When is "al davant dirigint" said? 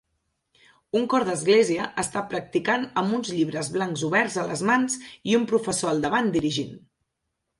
5.91-6.73